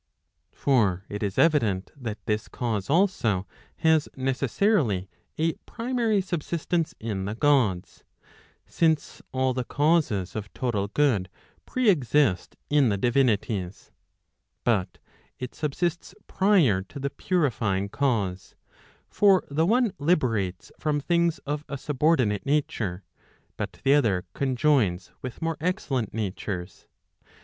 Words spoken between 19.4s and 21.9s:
the one liberates from things of a